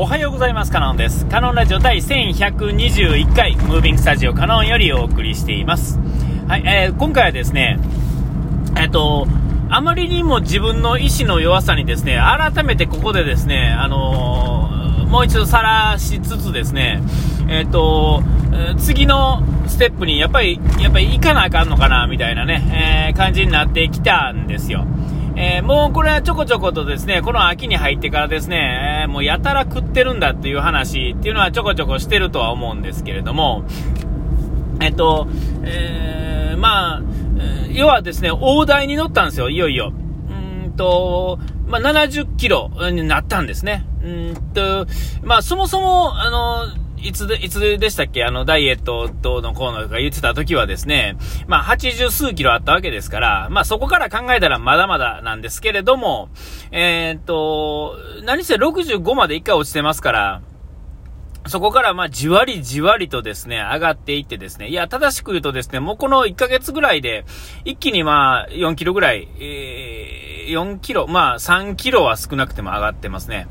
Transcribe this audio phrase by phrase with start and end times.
[0.00, 0.70] おはようございます。
[0.70, 1.26] カノンです。
[1.26, 5.98] カノンラジオ第1121回、ムービングスタジオカノンよりお送りしています。
[6.46, 7.80] はい、えー、今回はですね、
[8.76, 9.26] えっ、と、
[9.68, 17.02] あまりにも自分の意志の弱さにですね、改めてここでですね、あのー、もう一度晒しつつですね、
[17.48, 18.22] えっ、と、
[18.78, 24.86] 次のステップにやっぱり、やっぱり行かなあかんのかな、みたいなね、えー、感じになってきたんですよ。
[25.40, 33.62] えー、もうこれはちょこちょことですね、この秋に入ってからですね、えー、もうやたら食ってるんだっていう話っていうのはちょこちょこしてるとは思うんですけれども、
[34.80, 35.28] えっと、
[35.62, 37.02] えー、まあ、
[37.70, 39.92] 要はですね、大台に乗ったんですよ、いよいよ。
[40.64, 43.86] うんと、まあ、70キロになったんですね。
[44.02, 44.86] うんと、
[45.22, 48.24] まあ、そもそも、あの、いつで、いつでしたっけ？
[48.24, 51.16] あの、ダイエットどうのこうのとか言ってた時はですね、
[51.46, 56.28] まあ、80数キロあったわけですから、まあ、そこから考えたらまだまだなんですけれども、
[56.70, 60.42] えー、っと、何せ65まで1回落ちてますから、
[61.46, 67.24] そこからまあじわりじわりとですね、上がっていってですね、いや、正しく言うとですね、もうこの1ヶ月ぐらいで、
[67.64, 73.46] 一気にまあ4キロぐらい、えー、4キロ、まあ3キロは少なくても上がってますね。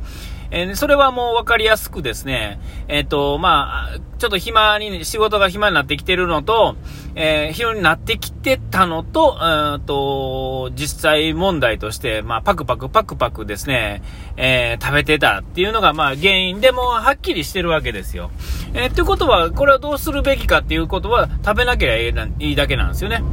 [0.52, 6.76] えー、それはもう分かりやすくですね、えっ、ー、と、まあ、ちょっと暇に、仕事が暇になってきてるのと、
[7.16, 14.02] えー、暇になってきてたのと、うんと、実際問題として、まあ、パクパクパクパクですね、
[14.38, 18.31] えー、食べてたっていうのが、まあ、原因でもはっきりしてるわけですよ。
[18.73, 23.23] えー、ってことは、これはどうするべきかっていうことは、食べなければいいだけなんですよね。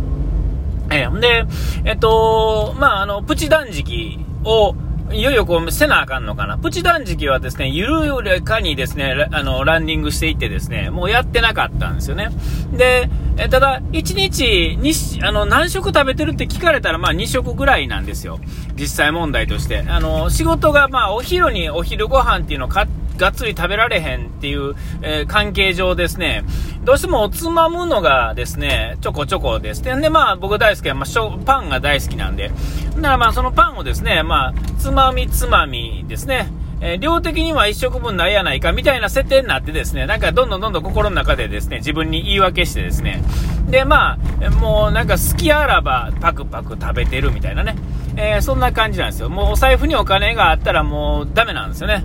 [0.91, 1.45] えー、で、
[1.85, 4.75] えっ、と、まあ、あの、プチ断食を、
[5.13, 6.59] いよいよこう、せなあかんのかな。
[6.59, 12.31] プチ断食はですね、ゆるゆるかにですね、あの、ランニングしていってですね、もうやってなかったんですよね。
[12.73, 18.41] で、えただ、1日に、あの、何食食べてるって聞かれたら、まあ2食ぐらいなんですよ。
[18.77, 19.85] 実際問題として。
[19.89, 26.45] あの、仕事が、まあお昼にお昼ご飯っていうのを買って、がっつり食べられへんっていう、えー、関係上ですね、
[26.85, 29.83] どうしてもおつまむのがですね、ちょこちょこです。
[29.83, 32.51] で、まあ僕大好きな、まあ、パンが大好きなんで、
[32.97, 36.49] だからまあそのパンをですね、まあ、つまみつまみですね、
[36.81, 43.23] えー、量的には1食分ないやないかみたいな設定になってですね、なんかどんどんどんどん心の中でですね、自分に言い訳してですね、
[43.71, 47.77] で、まあ、もうなんか好きあらばパクパク食べてるみたいなね、
[48.17, 49.31] えー、そんな感じなんですよ。
[49.31, 52.05] もうお財布にお金があったらもうダメなんですよね。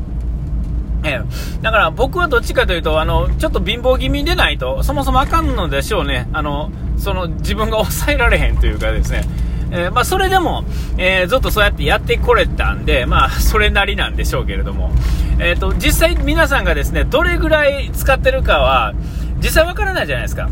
[1.04, 6.28] ええ、だから僕はどっちかというと、あの、ちょっと貧乏気味でないと、そもそもあかんのでしょうね。
[6.34, 9.24] あの、その自分が抑えられへんというかですね。
[9.72, 10.64] えー、まあ、それでも、
[10.98, 14.92] えー、ずっとそうやってやってこれたんで、まあ、それなりなんでしょうけれども、
[15.40, 18.94] えっ、ー、と、実際皆さんがですね、どれぐらい使ってるかは、
[19.38, 20.50] 実際わからないじゃないですか。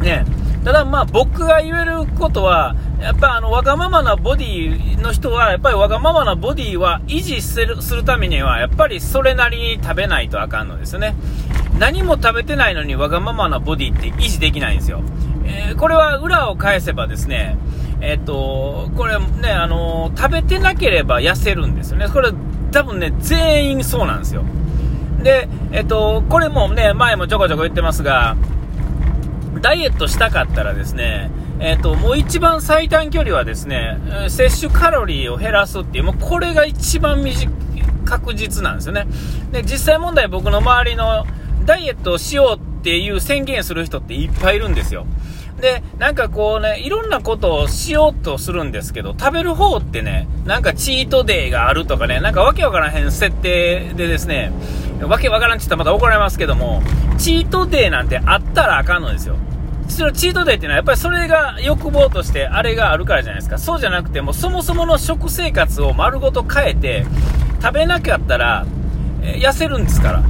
[0.00, 0.24] ね。
[0.64, 11.14] ただまあ僕が言えることは、やっぱあのわがままなボディの人は、やっぱりわがままなボディは維持するするためには、やっぱりそれなりに食べないとあかんのですね。
[11.78, 15.02] 何も食べてないのにわがままなボディって維持できないんですよ。
[15.44, 17.56] えー、これは裏を返せばですね、
[18.00, 22.08] えっ、と、これね、あのー、食べてなければ痩せるんですよね。
[22.08, 22.32] これ
[22.72, 24.42] 多分ね、全員そうなんですよ。
[25.22, 28.36] で、えっ、と、これもね、前もちょこちょこ言ってますが、
[29.60, 33.98] ダイエットしたかったらですね、えっ、ー、と、もう一番最短距離はですね、
[34.28, 37.50] 摂取カロリーを減らすっていう、もうこれが一番短
[38.08, 39.06] 確実なんですよね。
[39.52, 41.26] で、実際問題僕の周りの
[41.66, 45.06] ダイエットをしようっていう宣言する人っていっぱいいるんですよ。
[45.60, 54.52] で、なんかこうね、いろんなことをしようとするんですけど、食べる方ってね、なんかチートデーがあるとかね、なんかわけわからへん設定でですね、
[55.06, 56.82] わけわからんって言ったらまた怒られますけども、
[57.18, 59.36] チートデーなんてあったらあかんのですよ。
[59.88, 63.58] そのチートデーっていうのはやっぱりそれが欲望としてあれがあるからじゃないですか。
[63.58, 67.06] そうじゃなくてもそもそもの食生活を丸ごと変えて
[67.62, 68.66] 食べなかったら、
[69.22, 70.20] えー、痩せるんですから。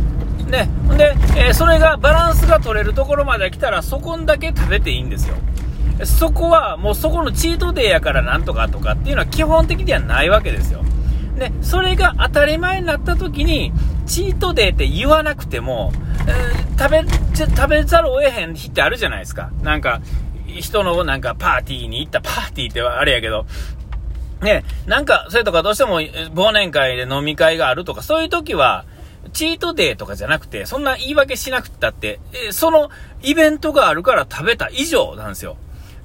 [0.48, 0.68] ね。
[0.96, 5.34] で、えー、それがバランスが取れるところまで来たらそこんだけ食べていいんですよ。
[6.04, 10.84] そこはもうそこのチートデーやからなんとかとかっていうのは基本的にはないわけですよ。
[11.36, 13.72] で、それが当たり前になった時に、
[14.08, 15.92] チートデーって言わなくても、
[16.26, 17.04] え、食べ、
[17.46, 19.50] 食べざるを得へん日ってあるじゃないですか。
[19.62, 20.00] なんか、
[20.46, 23.46] 人のなんかパーティーに行ったパーティーってあれやけど、
[24.42, 28.86] ね、なんか、それとかどうしても忘年会で飲み会があるとか、そういう時は、
[29.32, 32.90] チートデーとかじゃなくて、そんな言い訳しなくったって、えその
[33.22, 35.56] イベントがあるから食べた以上なんですよ。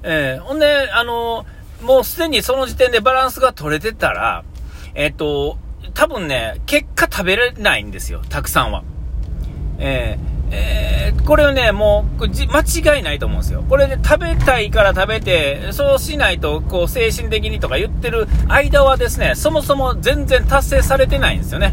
[0.02, 4.44] えー、ほんで、あのー、もうすでにその時点でバランスが取れてたら、
[4.94, 5.58] えっ、と、
[5.94, 8.82] 多分ね、結果食べれないんですよ、たくさんは。
[9.78, 13.64] えー、えー、これはね、もう、間違いないと思うんですよ。
[13.68, 21.72] これで食べたいから食べて、そうしないと、こう、精神的にとか言ってる間はですね、そもそも全然達成されてないんですよね。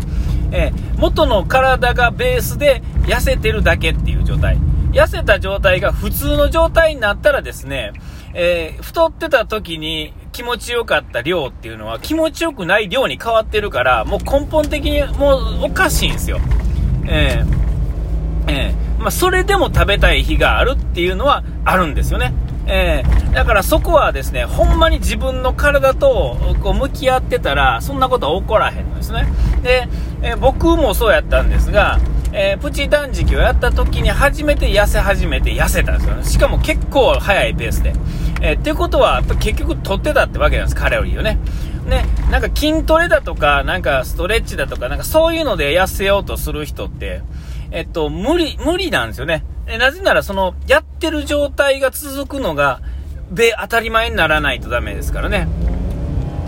[0.52, 4.58] えー、元の体がベースで痩せてるだけっていう状態。
[4.92, 7.94] 痩せた状態が普通の状態になったらですね、
[8.34, 16.40] えー、太ってた時に気持ちよかった量っていうのは気持ちよくない量に変わってるから、もう根本的にもうおかしいんですよ。
[17.08, 22.34] えー、えー、まあ、それでも食べたい日があるっていうのはあるんですよね。
[22.68, 29.28] えー、だからそこはですね、ほんまに自分の体とこう向き合ってたら、そんなことは起こらへんのですね。
[29.64, 29.88] で、
[30.22, 32.00] えー、僕もそうやったんですが、
[32.34, 36.24] えー、プチ断食をやった時に初めて痩せ始めて痩せたんですよね。
[36.24, 37.94] しかも結構早いペースで。
[38.42, 41.38] えー、っていうことは、やっぱ結局取ってたってわけなんです、カロリーをね。
[41.86, 47.22] ね、なんか筋トレだとか、なんかストレッチだとか、なんかそういうので痩せようとする人って、
[47.72, 49.44] えっと、無理、無理なんですよね。
[49.68, 52.82] えなぜなら、その、やってる状態が続くのが、
[53.32, 55.48] べ、当たり前にならないとダメですからね。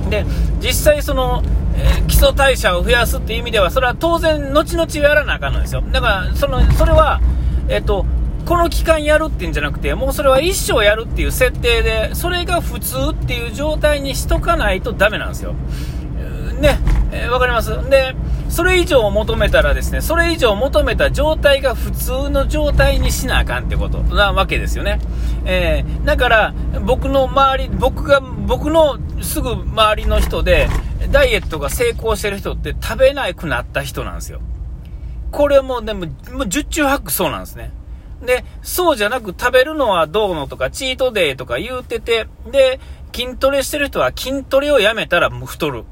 [0.09, 0.25] で、
[0.59, 1.41] 実際その、
[1.75, 5.81] えー、基礎代謝を増やすっていう意味では、それは当然、後々やらなあかんのですよ。
[5.91, 7.21] だから、その、それは、
[7.69, 8.05] えっと、
[8.45, 15.53] この期間やるっていうんじゃなくて、もうそれは一生やるっていう設定で、それが普通っていう状態にしとかないとダメなんですよ。
[16.59, 16.79] ね、
[17.11, 17.71] えー、かります？
[17.89, 18.15] で、
[18.49, 24.99] それ以上求めたらですね、それ以上求めた状態が普通の状態にしなあかんってことなわけですよね。
[25.45, 26.53] えー、だから、
[26.85, 30.69] 僕の周り、僕が、僕のすぐ周りの人で、
[31.11, 34.39] ダイエットが成功してる人って食べなくなった人なんですよ。
[35.31, 37.71] これもでも、もう十中八九そうなんですね。
[38.25, 42.79] で、そうじゃなく食べるのはどうのとか、チートデーとか言うてて、で、
[43.13, 45.83] 筋トレしてる人は筋トレをやめたらもう太る。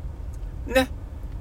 [0.66, 0.89] ね。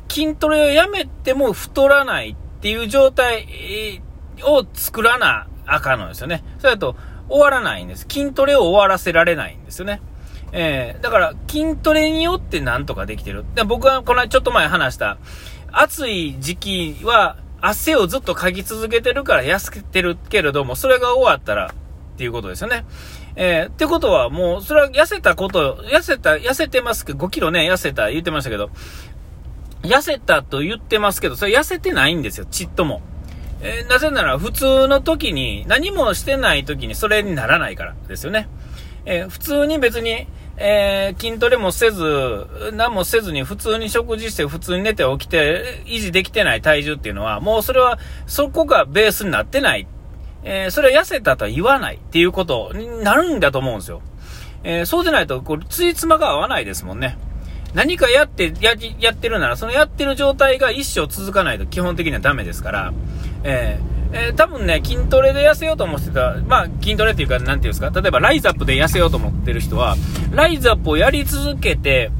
[0.09, 4.03] 筋トレをやめても太らないっていう状態
[4.43, 6.45] を作らなあかんのですよね。
[6.59, 6.97] それだと
[7.29, 8.07] 終わらないんです。
[8.11, 10.03] 筋トレを終わらせられないんですよね。
[10.53, 13.45] えー、だから筋トレによってなんとかできてる。
[13.55, 15.17] で僕はこのちょっと前話した、
[15.73, 21.73] 暑い時期は汗をずっとかき続けてるから痩せてるけれども、それが終わったら
[22.15, 22.85] っていうことですよね。
[23.37, 28.71] えー、ってことはもう、それは痩せたこと、痩せた、痩せてますけど、5キロね、痩せた言ってましたけど、
[29.83, 33.03] 痩せたと言ってますけど、それ痩せてないんですよ、ちっとも。
[33.63, 38.49] えー、なぜなら普通の時に、何もしてない時にそれにならないからですよね。
[39.05, 40.27] えー、普通に別に、
[40.63, 49.89] えー、筋トレもせず、何もせずに普通に食事して普通に寝て起きて維持できてない体重っていうのは、もうそれは、そこがベースになってない。
[50.43, 54.03] えー、それは痩せたとは言わないっていうことになるんだと思うんですよ。
[54.63, 57.17] えー、そうでないと、これ、ついつまが合わないですもんね。
[57.73, 62.93] 何かやって、や、やってるなら、そのやってる状態が一生続かないと基本的にはダメですから、
[63.45, 69.97] えー、えー、多分ね、筋トレで痩せようと思ってた、まあ、筋トレっていうか、なんていうんですか、例えばライズアップで痩せようと思ってる人は、
[70.33, 72.11] ライズアップをやり続けて、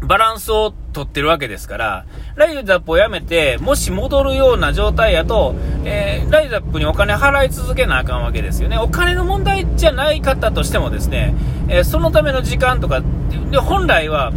[0.00, 2.04] バランスをとってるわけですから、
[2.36, 5.54] ライズアップをやめて、もし戻るような状態やと、
[5.84, 8.78] えー、ライズアップにお金払い続けなあかんわけですよね。
[8.78, 11.34] お金の問題じゃない方としてもですね、
[11.68, 13.02] えー、そのための時間とか、
[13.50, 14.32] で本来は、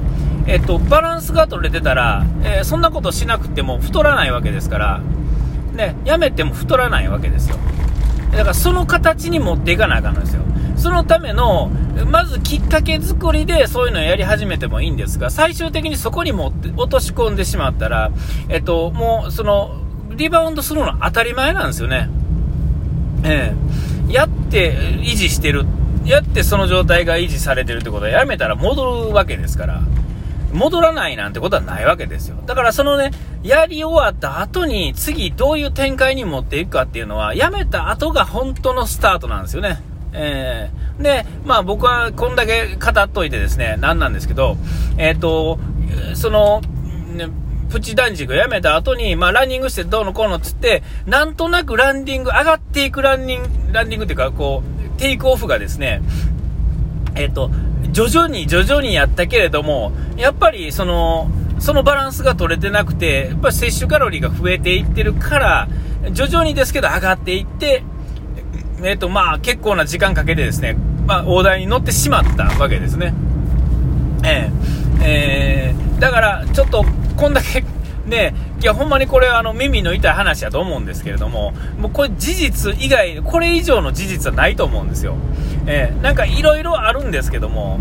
[0.48, 5.02] えっと、バランスが取れてたら、え、そんなことしなくても太らないわけですから、
[5.74, 7.58] ね、やめても太らないわけですよ。
[8.32, 10.42] だからその形に持っていかなあかんのですよ。
[10.78, 11.70] そのための、
[12.10, 18.12] まずきっかけ作りでそういうのをやり始めてもいいんですが、最終的にそこに持って落とし込んでしまったら、
[18.50, 19.76] えっと、もう、その、
[20.16, 22.10] リバウンドするのは当たり前なんですよね。
[23.24, 23.54] え
[24.10, 25.66] えやって維持してる。
[26.04, 29.82] やってその状態が維持されてるってことはやめたら戻るわけですから。
[30.52, 32.38] 戻らないなんてことはないわけですよ。
[32.46, 33.12] だからそのね、
[33.44, 39.82] やり終わった後に次どういう展開に持っていくかっていうのは、やめた後が本当のスタートなんですよね。
[40.14, 44.58] えー、で、まあ僕はこんだけ語っといてですね、なんなんですけど、
[44.98, 45.60] えっ、ー、と、
[46.16, 46.62] その、
[47.16, 47.30] ね、
[47.70, 56.02] プチ断食をやめた後に、まあランニングしてどうのこうのっつって、なんとなくランディング、上がっていくランニング、ランディングっていうか、こう、テイクオフがですね、
[57.16, 57.50] えっ、ー、と、
[57.92, 61.30] 徐々に徐々にやったけれども、やっぱりその、
[61.60, 65.68] そのバランスが取れてなくて、やっぱり摂取カロリーが増えていってるから、
[66.12, 67.84] 徐々にですけど上がっていって、
[68.84, 73.14] えっ、ー、と、まあ、結構な時間かけてですね、まあ、大台に乗ってしまったわけですね。
[74.24, 76.84] えー、えー、だから、ちょっと、
[77.16, 77.64] こんだけ、
[78.12, 85.16] ね、いや、ほんまにこれ、あの、耳の痛い話だと思うんですけれども、もうこれ事実以外、これ以上の事実はないと思うんですよ。
[85.66, 87.80] えー、なんかいろいろあるんですけども、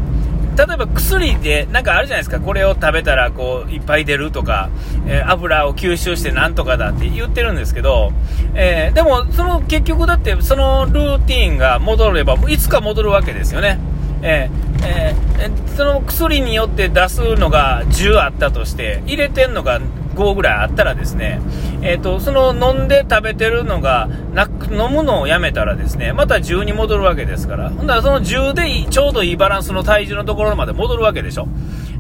[0.57, 4.71] 例えば薬で、なんかあるじゃないですか、これを食べたらこういっぱい出るとか、
[5.07, 8.13] えー、油を吸収してなんとかだって言ってるんですけど、
[8.55, 13.79] えー、でもその結局だってそのルーティンが戻ればいつか戻るわけですよね。
[14.23, 19.81] えー、えー、その薬によって出すのが10あったとして入れてんのが
[20.15, 21.41] 5ぐらいあったらですね、
[21.83, 31.49] えっ、ー、と、その飲んで食べてるのがなく飲むのをやめたらですね、また10に戻るわけですから、ほんならその10でちょうどいいバランスの体重のところまで戻るわけでしょ。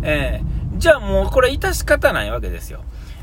[0.02, 2.82] えー、じゃあもうこれ致し方ないわけですよ。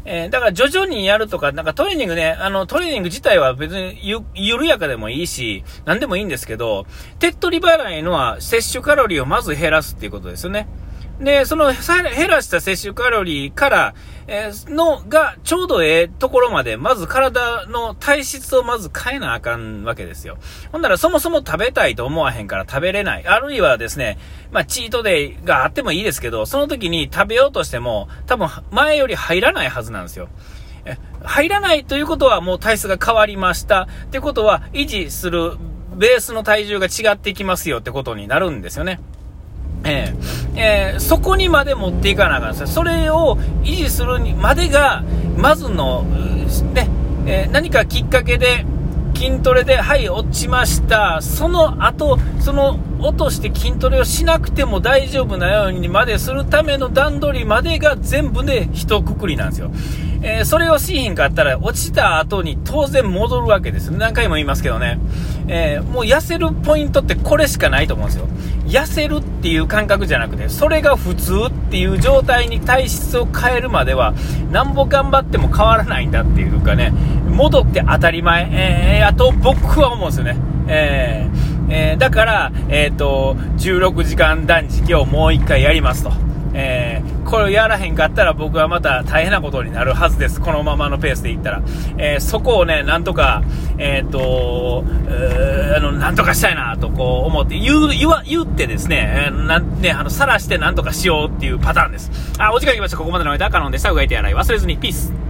[0.10, 6.86] えー、だから徐々にやるとか、なんかトレーニングね、あの、トレーニング自体は別にゆ、緩やかでもいいし、何でもいいんですけど、
[7.20, 10.70] 手っ取り早いのは摂取カロリーをまず減らすっていうことですよね。
[11.20, 13.96] で、その減らした摂取カロリーから、
[14.28, 20.38] えー、のがちょうどええところまで、まず体の体質をまず変えなあかんわけですよ。
[20.72, 23.28] ほんならそもそも食べたいと思わへんから食べれない。
[23.28, 24.20] あるいはですね、
[24.52, 30.30] まあチートデイがあってもいいですけど、その時に食べようとしても、多分前より入らないはずなんですよ。
[31.24, 33.88] 入らないということはもう体質が変わりました。
[34.06, 35.58] ってことは維持する
[35.96, 39.00] ベースの体重が違ってきますよってことになるんですよね。
[39.84, 45.04] えー、えー、そこにまで持っていかなあかんですそれを維持するにまでが、
[45.38, 46.04] まずの、
[46.74, 46.90] ね、
[47.28, 48.66] えー、何かきっかけで、
[49.16, 51.22] 筋トレで、はい、落ちました。
[51.24, 59.72] その後、その、落として筋トレをしなくても大丈夫なようにまでするための段取りまでが全部で一括りなんですよ。
[60.22, 63.92] えー、それをしひんかったら、落ちた後に当然戻るわけです。
[63.92, 65.00] 何回も言いますけどね。
[65.48, 68.28] えー、もう痩せるポイントってこれしかないと思うんですよ。
[68.68, 74.14] 痩せるっていう感覚じゃなくて、それが普通っていう状態に体質を変えるまでは、
[74.52, 76.92] なんぼ頑張っても変わらないんだっていうかね、
[77.30, 78.50] 戻って当たり前。
[78.52, 80.38] えー、あと僕は思うんですよね。
[80.68, 86.12] えー、えー、だから、えっ、と、16時間断食をもう一回やりますと。
[86.54, 90.40] えー、これをやらへんかったら僕はまた大変なことになるはずです。
[90.40, 91.62] このままのペースでいったら。
[91.98, 93.44] えー、そこをね、なんとか、
[93.78, 102.12] えっ、と、えー、あの、なんとかしたいなとこう思って、言う、言わ、言ってですね、えー、なんね、あの、さらしてなんとかしようっていうパターンです。
[102.40, 102.98] あ、お時間きました。
[102.98, 103.92] ここまでの間、カノンでした。
[103.92, 104.78] うがいてやらい忘れずに。
[104.78, 105.27] ピース。